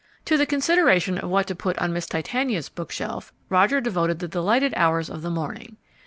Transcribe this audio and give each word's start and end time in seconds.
To 0.25 0.35
the 0.35 0.47
consideration 0.47 1.19
of 1.19 1.29
what 1.29 1.45
to 1.45 1.53
put 1.53 1.77
on 1.77 1.93
Miss 1.93 2.07
Titania's 2.07 2.69
bookshelf 2.69 3.31
Roger 3.49 3.79
devoted 3.79 4.17
the 4.17 4.27
delighted 4.27 4.73
hours 4.75 5.11
of 5.11 5.21
the 5.21 5.29
morning. 5.29 5.77